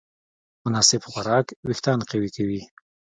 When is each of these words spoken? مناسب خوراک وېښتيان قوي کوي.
مناسب 0.63 1.01
خوراک 1.11 1.47
وېښتيان 1.67 1.99
قوي 2.09 2.29
کوي. 2.35 2.61